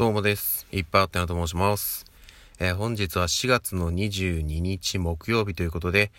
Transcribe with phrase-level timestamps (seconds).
[0.00, 0.66] どうもです。
[0.72, 2.06] いっぱいあってなと申します。
[2.58, 6.10] えー本日は4月の22日木曜日ということで、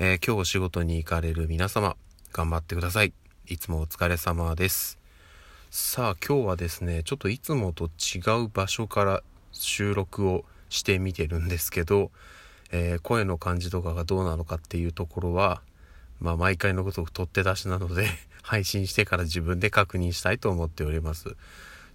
[0.00, 1.94] えー今日お仕事に行かれる皆様、
[2.32, 3.12] 頑張ってください。
[3.46, 4.98] いつもお疲れ様です。
[5.70, 9.22] さあ、今日はですね、ちょっといつもと違う場所から
[9.52, 12.10] 収録をしてみてるんですけど、
[12.72, 15.62] えー声の感じとかがどうなのかっていうところは、
[16.18, 18.08] まあ、毎回のこと取って出しなので、
[18.42, 21.36] 配信してから自分で確認したいと思っております。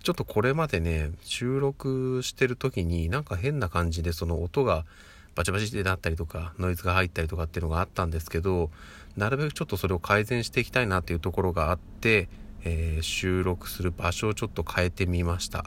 [0.04, 4.86] ちょっとこれまでね、収録してる時になんか変な感じでその音が
[5.34, 8.70] バチバチってなったりとか、ノイズが入ったりとかっていうのがあったんですけど、
[9.16, 12.28] なるべくちょっとそれを改善していきたいなっていうところがあって、
[12.66, 15.66] えー収録する場所をちょっと変えてみました。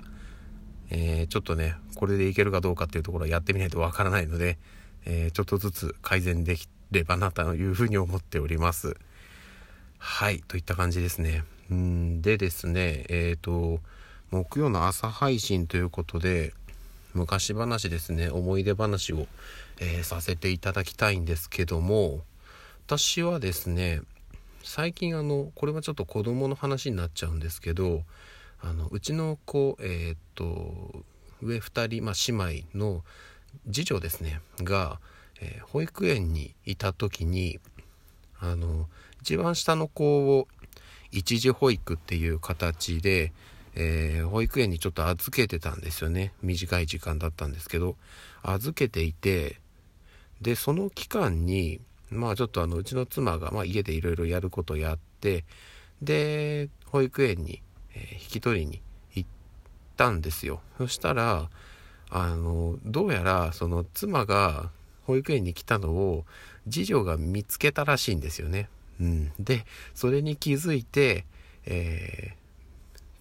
[0.90, 4.58] えーちょっとね、これでいけるかどうかっていうところはやってみないとわからないので、
[5.06, 8.96] えーちょっとずつ改善できればなというふうに思っております。
[9.98, 11.44] はい、といった感じですね。
[11.70, 13.80] うんでですね、えっ、と、
[14.30, 16.52] 木曜の朝配信ということで、
[17.14, 19.26] 昔話ですね、思い出話を、
[19.78, 22.24] えーさせていただきたいんですけども、
[22.86, 24.00] 私はですね、
[24.64, 28.02] 最近あの、これはちょっと子供の話になっちゃうんですけど、
[28.60, 31.04] あの、うちの子、えっ、と、
[31.40, 32.14] 上2人、まあ、
[32.48, 33.04] 姉妹の
[33.70, 34.98] 次女ですね、が、
[35.40, 37.60] えー保育園にいた時に、
[38.40, 38.88] あの、
[39.20, 40.48] 一番下の子を
[41.12, 43.32] 一時保育っていう形で、
[43.76, 46.32] えー保育園にちょっと預けてたんですよね。
[46.42, 47.96] 短い時間だったんですけど、
[48.42, 49.60] 預けていて、
[50.40, 55.44] で、その期間に、まあちょっとあの、うちの妻が、まあ家でいろいろやることやって、
[56.02, 57.62] で、保育園に、
[57.94, 58.82] え引き取りに
[59.14, 59.28] 行っ
[59.96, 60.60] たんですよ。
[60.78, 61.48] そしたら、
[62.10, 64.70] あの、どうやら、その妻が
[65.04, 66.24] 保育園に来たのを、
[66.68, 68.68] 次女が見つけたらしいんですよね。
[69.00, 69.32] うん。
[69.38, 71.24] で、それに気づいて、
[71.64, 72.45] えー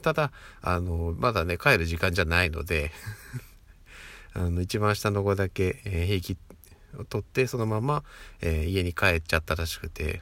[0.05, 2.91] ただ、あの、まだね、帰る時間じゃないので、
[4.33, 6.37] あの、一番下の子だけ、えー、平気
[6.95, 8.03] を取って、そのまま、
[8.39, 10.21] えー家に帰っちゃったらしくて、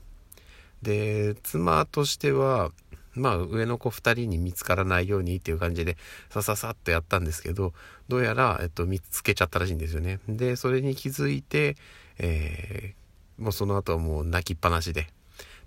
[0.81, 2.72] で、妻としては、
[3.13, 5.97] まあ、上の子二人に見つからないようにっていう感じで、
[6.29, 7.73] さささっとやったんですけど、
[8.07, 10.22] どうやら、えっと、見つけちゃったらしいんですよね。
[10.29, 11.75] で、それに気づいて、
[12.19, 13.03] えー
[13.41, 15.07] もうその後はもう泣きっぱなしで。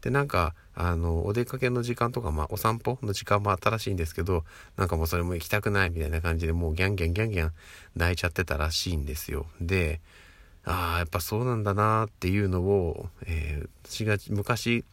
[0.00, 4.44] で、なんか、あの、お出かけの時間とか、まあ、お散歩の時間もあったらしいんですけど、
[4.76, 7.52] なんかもうそれも行きたくないみたいな感じで、もうギャンギャンギャンギャン
[7.96, 9.46] 泣いちゃってたらしいんですよ。
[9.60, 10.00] で、
[10.64, 14.84] ああ、やっぱそうなんだなーっていうのを、えー私が昔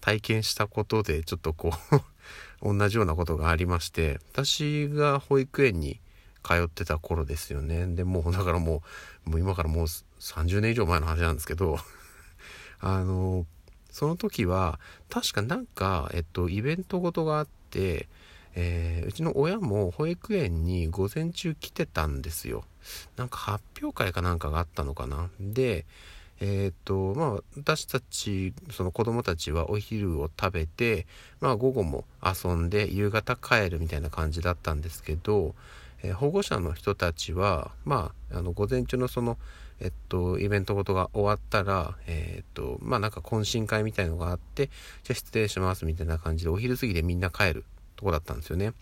[0.00, 1.72] 体験したことで、ちょっとこ
[2.62, 6.00] う、 同じようなことがありまして、私が保育園に
[6.42, 7.86] 通ってた頃ですよね。
[7.86, 8.82] で、もうだからも
[9.26, 9.86] う、もう今からもう
[10.20, 11.78] 30年以上前の話なんですけど、
[12.80, 13.46] あの、
[13.92, 14.78] その時は、
[15.08, 18.08] 確かなんか、えっと、イベントごとがあって、
[18.54, 22.64] えーうちの親も保育園に午前中来てたんですよ。
[23.16, 25.30] なんか発表会かなんかがあったのかな。
[25.40, 25.86] で、
[26.40, 31.06] えーっと、まあ、私たち、その子供たちはお昼を食べて、
[31.40, 35.54] まあ、午後も遊んで、夕方帰るみたいな感じだったんですけど、
[36.02, 39.38] えー保護者の人たちは、まあ、あの、午前中のその、
[39.80, 44.66] えっと、イベントごとが終わったら、えーっと、まあ、なんか懇親会みたいのがあって、
[45.02, 47.64] じゃあ失礼しますみたいな感じで、お昼過ぎでみんな帰る
[47.96, 48.72] とこだったんですよね。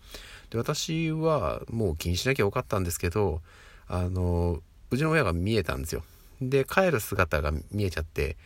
[0.51, 3.41] で、私はもう気にしなきゃよかったんですけど、
[3.87, 6.03] あの、うちの親が見えたんですよ。
[6.41, 8.37] で、帰る姿が見えちゃって、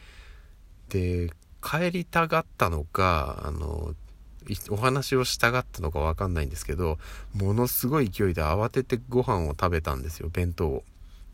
[0.89, 1.31] で、
[1.63, 3.95] 帰りたがったのか、あの、
[4.71, 6.99] お話をしたがったのかわかんないんですけど、
[7.35, 10.85] ものすごい勢いで慌ててご飯を食べたんですよ、弁当を。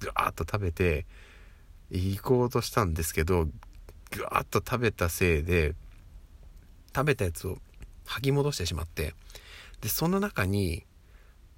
[0.01, 1.07] ぐわーっと食べて、
[1.91, 3.49] 行こうとしたんですけど、
[4.11, 5.75] ぐわーっと食べたせいで、
[6.95, 7.59] 食べたやつを
[8.07, 9.15] 吐き戻してしまって、
[9.81, 10.85] で、その中に、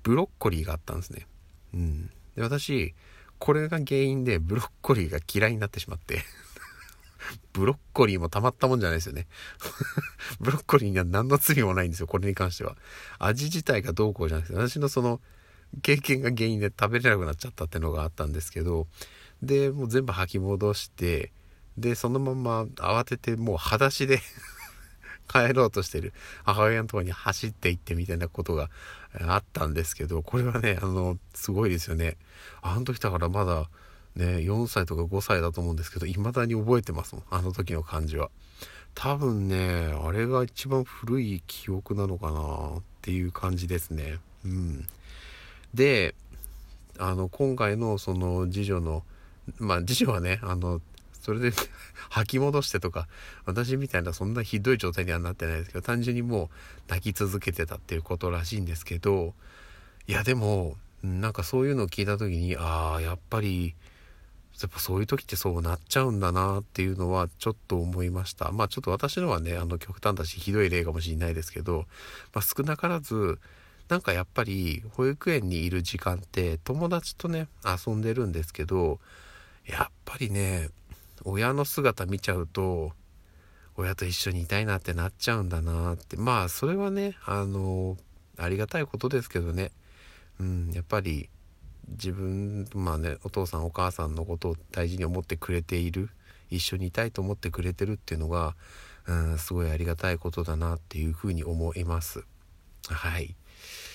[0.02, 1.26] ブロッコリーがあったんですね。
[1.74, 2.10] うん。
[2.34, 2.94] で、私、
[3.38, 6.22] これが原因でブロッコリーが嫌いになってしまって、
[7.52, 9.26] ブロッコリーもたまったもんじゃないですよね。
[10.40, 12.76] ブロッコリーには何の罪もないんですよ、これに関しては。
[13.18, 15.20] 味自体がどうこうじゃなくて、私のその、
[15.82, 18.86] 経験が原因で食べれなくなっちゃったってのがあったんですけど、
[19.42, 21.32] で、もう全部吐き戻して、
[21.78, 24.20] で、そのまま慌ててもう裸足で
[25.28, 26.12] 帰ろうとしてる
[26.44, 28.68] 母親のとこに走って行ってみたいなことが
[29.20, 32.16] あったんですけど、これはね、あの、すごいですよね。
[32.62, 33.70] あの時だからまだ
[34.16, 37.24] ね、4歳とか5歳だと思うんですけど、未だに覚えてますもん。
[37.30, 38.30] あの時の感じは。
[38.94, 44.18] 多分ね、あれが一番古い記憶なのかなっていう感じですね。
[44.44, 44.86] うん。
[45.74, 46.14] で、
[46.98, 49.04] あの、今回のその次女の、
[49.58, 50.80] まあ次女はね、あの、
[51.20, 51.52] それで
[52.10, 53.06] 吐き戻してとか、
[53.44, 56.48] 私みたいなそんなひどい状態にはなってないですけど、単純にもう
[56.88, 59.34] 泣き続けてたっていうことらしいんですけど、
[60.06, 63.74] いやでもなんかそういうのを聞いた時にああやっぱり
[64.60, 68.52] やっぱそういう時ってそうなっちゃうんだなっていうのはちょっと思いました。
[68.52, 71.86] まあちょっと私のはねあの極端だしひどい例かもしれないですけど、
[72.34, 73.38] まあ、少なからず
[73.88, 79.00] なんかやっぱり保育園にいる時間って友達とね遊んでるんですけど
[79.66, 80.68] やっぱりね
[81.24, 82.92] 親の姿見ちゃうと
[83.76, 86.16] 親と一緒にいたいなってなっちゃうんだなって。
[86.16, 87.96] まあそれはねあの
[88.36, 89.70] ありがたいことですけどね。
[90.38, 91.28] うんやっぱり
[91.90, 96.10] 自分まあねお父さんお母さんのことを大事に思ってくれている
[96.50, 98.54] 一緒にいたいと思ってくれてるっていうのが、
[99.06, 102.24] うん、すごいありがたいことだなっていうふうに思います。
[102.88, 103.34] はい。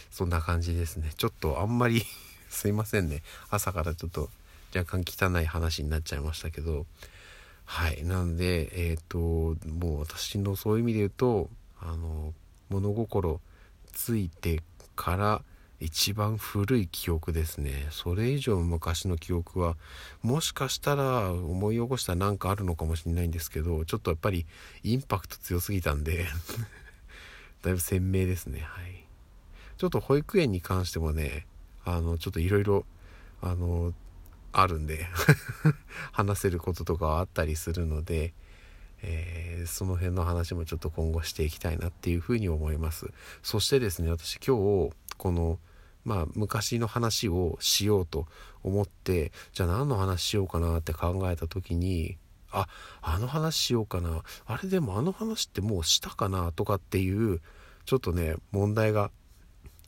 [0.10, 1.12] そんな感じですね。
[1.18, 2.04] ちょっとあんまり
[2.50, 3.24] すいませんね。
[3.50, 4.30] 朝からちょっと
[4.74, 6.86] 若干汚い話になっちゃいましたけど。
[7.66, 8.04] はい。
[8.04, 9.20] なんでえっ、ー、と
[9.68, 11.50] もう私のそういう意味で言うと
[11.80, 12.34] あの
[12.70, 13.42] 物心
[13.92, 14.62] ついて
[14.96, 15.42] から
[15.80, 17.88] 一番古い記憶ですね。
[17.92, 19.76] それ以上昔の記憶は
[20.22, 24.46] もしかしたら思い起こしたら何かあるのかもしれないんですけどちょっとやっぱり
[24.84, 26.26] インパクト強すぎたんで
[27.62, 28.62] だいぶ鮮明ですね。
[28.62, 29.06] はい。
[29.78, 31.46] ちょっと保育園に関してもね
[31.84, 32.86] あのちょっといろいろ
[33.42, 33.94] あの
[34.54, 35.06] あるんで
[36.14, 38.34] 話せることとかはあったりするので、
[39.08, 43.08] えー、その辺の話もちょっと今後していきたいなっていうふうに思います
[43.44, 44.58] そしてですね私今
[44.90, 45.60] 日この
[46.04, 48.26] まあ昔の話をしようと
[48.64, 52.18] 思ってじゃあ何の話しようかなって考えた時に
[52.52, 52.68] あ
[53.02, 57.42] あの話しようかなあれでもあの話ってもうしたかなとかっていう
[57.86, 59.12] ちょっとね問題が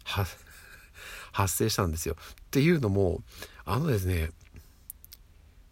[1.31, 2.15] 発生したんですよ。
[2.15, 3.21] っていうのも
[3.65, 4.31] あのですね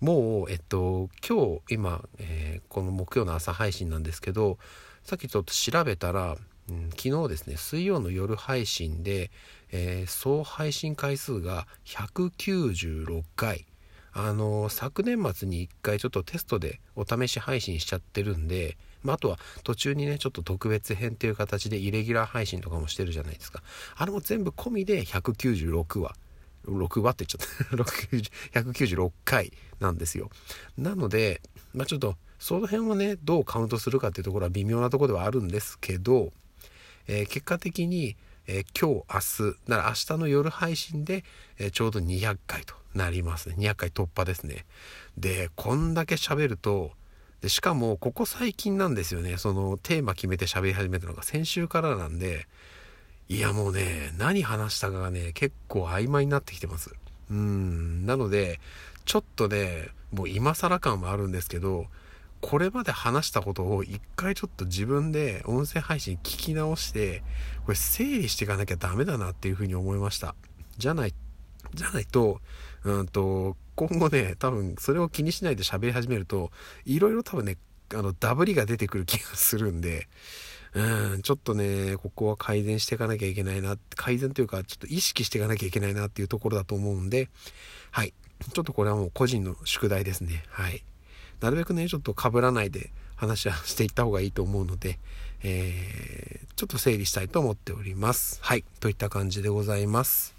[0.06, 4.60] もうえっと今日今、えー、この木曜の朝配信なんですけど
[5.04, 6.38] さっきちょっと調べたら
[6.68, 9.30] うん、昨日ですね水曜の夜配信で、
[9.72, 13.66] えー、総配信回数が196回。
[14.14, 23.62] あのー、昨年末に1回ちょっとテストでお試し配信しちゃってるんで、まあ、あとは途中にねちょっと特別編っていう形でイレギュラー配信とかもしてるじゃないですか。
[23.96, 26.16] あれも全部込みで196話。
[26.66, 27.84] 6話って言っちゃった。
[28.62, 30.30] 196回なんですよ。
[30.78, 31.42] なので
[31.74, 36.32] まあちょっとその辺はねどうカウントするかっていうところは微妙なところではあるんですけど
[37.08, 38.16] えー、結果的に、
[38.48, 41.24] えー、今日明日なら明日の夜配信で、
[41.58, 43.56] えー、ちょうど200回となりますね。
[43.58, 44.66] 200回突破ですね。
[45.18, 46.92] でこんだけ喋ると
[47.42, 49.38] でしかもここ最近なんですよね。
[49.38, 52.48] そのテーマ決めて喋り始めたのが先週からなんで
[53.28, 56.94] いやもうね何話したかがね結構曖昧になってきてます
[57.30, 58.60] うんなので
[59.06, 61.88] ちょっとねもう今更感はあるんですけど
[62.46, 67.24] これまで話したことを一回ちょっと自分で音声配信聞き直して、
[67.66, 70.36] これ整理していかなきゃダメだなっていうふうに思いました。
[70.78, 71.14] じゃない、
[71.74, 72.42] じゃないと、
[72.84, 76.52] うんと、今後ね、多分それを気にしないで喋り始めると、
[76.86, 77.58] いろいろ多分ね、
[77.96, 80.08] あの、ダブりが出てくる気がするんで、
[80.76, 87.30] うん、ちょっとね、ここは改善していかなきゃいけないな、改善というか、ちょっと意識していかなきゃいけないなっていうところだと思うんで、
[87.92, 88.14] はい。
[88.54, 90.44] ちょっとこれはもう個人の宿題ですね。
[90.50, 90.84] はい。
[91.40, 95.00] なるべくね、ちょっと被らないで話はしていった方がいいと思うので、
[95.44, 98.40] えー、ちょっと整理したいと思っております。
[98.42, 98.66] はい。
[98.82, 100.36] といった感じでございます。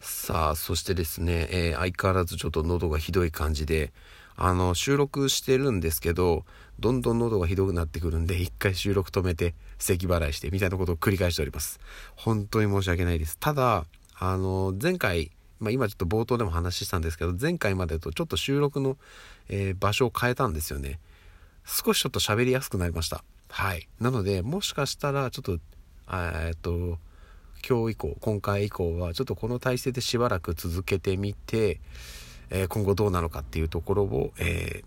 [0.00, 3.92] さあ、そしてですね、えー、相変わらずちょっと喉がひどい感じで、
[4.42, 6.46] あの、収録してるんですけど、
[6.78, 11.78] どんどん喉がひどくなってくるんで、一回収録止めて、咳払いして、みたいなことを繰り返しております。
[12.16, 13.36] 本当に申し訳ないです。
[13.38, 13.84] ただ、
[14.18, 18.96] あの、前回、まあ、今ちょっと冒頭でも話したんですけど、前回までとちょっと収録の、
[19.50, 21.00] えー、場所を変えたんですよね。
[21.66, 23.22] 少しちょっと喋りやすくなりました。
[23.50, 23.88] はい。
[24.00, 25.58] なので、もしかしたら、ちょっと、
[26.10, 26.98] えっと、
[27.68, 31.78] 今日以降、今回以降は、ちょっとこの体制でしばらく続けてみて、
[32.50, 34.84] えー、今後どうなのかっていうところを、えー、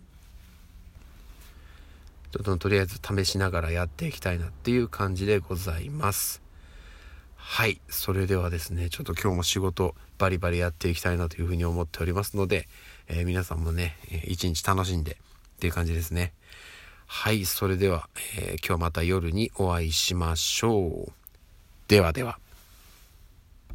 [2.34, 6.42] ちょっととりあえず試しながらやっていきたいなっていう感じでございます。
[7.36, 7.82] はい。
[7.90, 12.68] それではですね、ちょっと今日も仕事バリバリやっていきたいなというふうに思っておりますので、
[13.08, 15.16] えー、皆さんもね、一日楽しんでっ
[15.60, 16.34] ていう感じですね。
[17.06, 17.46] はい。
[17.46, 21.12] それでは、えー、今日また夜にお会いしましょう。
[21.88, 22.40] ではでは。